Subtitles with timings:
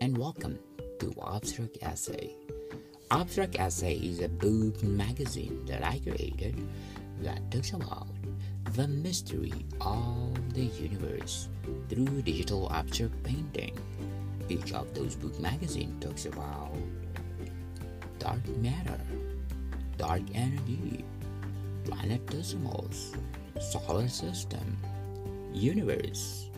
[0.00, 0.56] And welcome
[1.00, 2.32] to Abstract Essay.
[3.10, 6.54] Abstract Essay is a book magazine that I created
[7.22, 8.06] that talks about
[8.74, 11.48] the mystery of the universe
[11.88, 13.76] through digital abstract painting.
[14.48, 16.76] Each of those book magazines talks about
[18.20, 19.00] dark matter,
[19.96, 21.04] dark energy,
[21.84, 23.18] planetesimals,
[23.58, 24.78] solar system,
[25.52, 26.48] universe,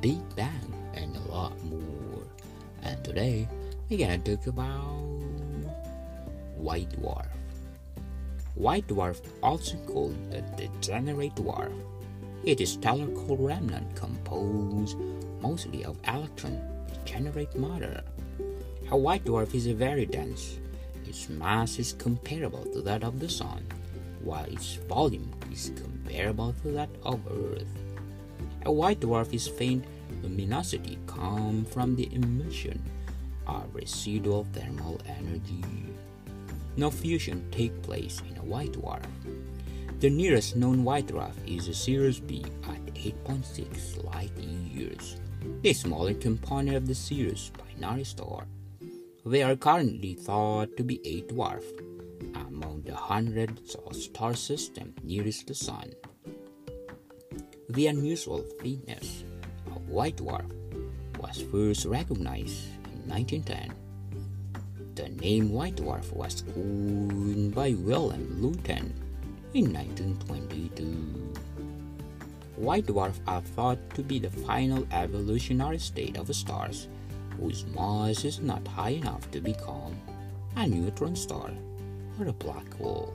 [0.00, 1.97] Big Bang, and a lot more.
[2.88, 3.46] And today
[3.90, 4.96] we're gonna talk about
[6.56, 7.28] white dwarf.
[8.54, 11.70] White dwarf, also called the degenerate dwarf,
[12.44, 14.96] it is stellar cold remnant composed
[15.42, 16.56] mostly of electron
[16.88, 18.02] degenerate matter.
[18.90, 20.56] A white dwarf is very dense.
[21.06, 23.66] Its mass is comparable to that of the Sun,
[24.22, 27.68] while its volume is comparable to that of Earth.
[28.64, 29.84] A white dwarf is faint
[30.22, 32.82] luminosity come from the emission
[33.46, 35.64] of residual thermal energy.
[36.76, 39.02] No fusion take place in a white dwarf.
[40.00, 45.16] The nearest known white dwarf is Sirius B at 8.6 light years,
[45.62, 48.46] the smaller component of the Sirius binary star.
[49.26, 51.64] They are currently thought to be a dwarf
[52.34, 55.92] among the hundreds of star systems nearest the Sun.
[57.68, 59.27] The unusual faintness of
[59.88, 60.44] white dwarf
[61.18, 63.72] was first recognized in 1910.
[64.94, 68.92] The name white dwarf was coined by Wilhelm Luyten
[69.54, 71.32] in 1922.
[72.56, 76.88] White dwarfs are thought to be the final evolutionary state of stars
[77.40, 79.96] whose mass is not high enough to become
[80.56, 81.50] a neutron star
[82.18, 83.14] or a black hole.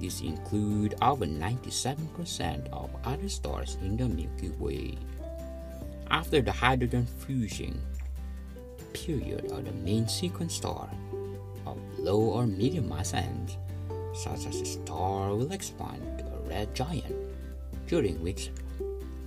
[0.00, 4.98] These include over 97% of other stars in the Milky Way.
[6.10, 7.80] After the hydrogen fusion
[8.92, 10.88] period of the main sequence star
[11.66, 13.56] of low or medium mass ends,
[14.14, 17.14] such as a star will expand to a red giant,
[17.86, 18.50] during which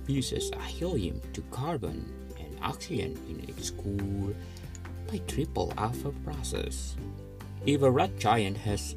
[0.04, 4.34] fuses a helium to carbon and oxygen in its core
[5.10, 6.96] by triple alpha process.
[7.66, 8.96] If a red giant has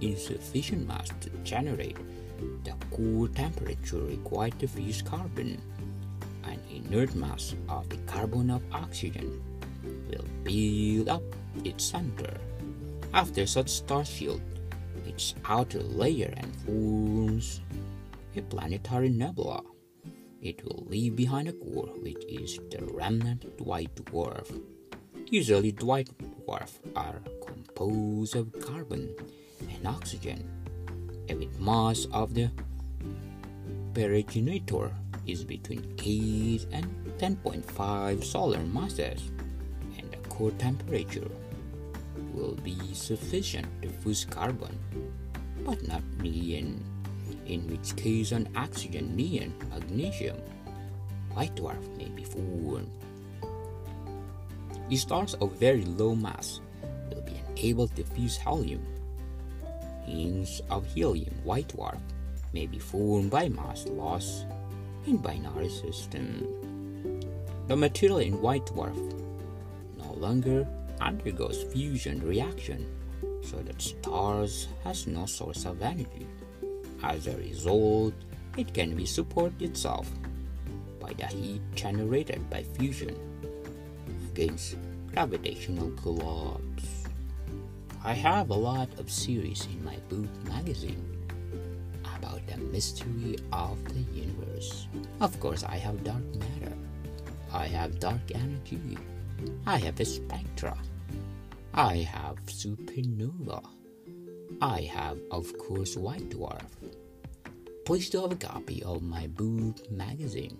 [0.00, 1.96] insufficient mass to generate
[2.62, 5.60] the core temperature required to fuse carbon,
[6.78, 9.42] an inert mass of the carbon of oxygen
[10.08, 11.22] will build up
[11.64, 12.32] its center.
[13.14, 14.42] After such star shield
[15.06, 17.60] its outer layer and forms
[18.36, 19.62] a planetary nebula.
[20.40, 24.46] It will leave behind a core which is the remnant white dwarf.
[25.30, 29.14] Usually, white dwarfs are composed of carbon
[29.68, 30.48] and oxygen,
[31.28, 32.50] and with mass of the
[33.92, 34.92] progenitor
[35.28, 36.86] is between 8 and
[37.18, 39.30] 10.5 solar masses,
[39.98, 41.30] and the core temperature
[42.32, 44.72] will be sufficient to fuse carbon,
[45.64, 46.82] but not neon,
[47.46, 50.36] in which case an oxygen neon magnesium
[51.32, 52.90] white dwarf may be formed.
[54.96, 56.60] Stars of very low mass
[57.12, 58.82] will be unable to fuse helium.
[60.04, 62.00] Hints of helium white dwarf
[62.52, 64.46] may be formed by mass loss
[65.06, 66.46] in binary system.
[67.66, 68.96] The material in white dwarf
[69.98, 70.66] no longer
[71.00, 72.86] undergoes fusion reaction
[73.42, 76.26] so that stars has no source of energy.
[77.02, 78.14] As a result,
[78.56, 80.10] it can be support itself
[81.00, 83.16] by the heat generated by fusion
[84.32, 84.76] against
[85.12, 87.04] gravitational collapse.
[88.04, 91.17] I have a lot of series in my book magazine
[92.18, 94.88] about the mystery of the universe.
[95.20, 96.74] Of course, I have dark matter.
[97.52, 98.98] I have dark energy.
[99.66, 100.76] I have spectra.
[101.74, 103.62] I have supernova.
[104.60, 106.66] I have, of course, white dwarf.
[107.84, 110.58] Please do have a copy of my book magazine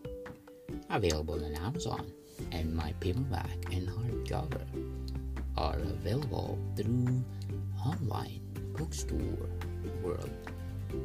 [0.91, 2.07] available on Amazon,
[2.53, 4.63] and my paperback and hardcover
[5.57, 7.25] are available through
[7.85, 8.41] online
[8.77, 9.51] bookstore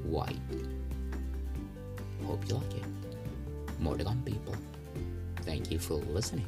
[0.04, 0.40] white.
[2.26, 2.84] Hope you like it.
[3.82, 4.56] Modded people.
[5.42, 6.46] Thank you for listening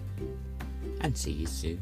[1.01, 1.79] and see you soon.